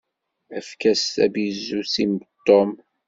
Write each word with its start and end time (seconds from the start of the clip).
Efk-as 0.57 1.03
tabizut 1.15 1.93
i 2.03 2.05
Tom! 2.45 2.71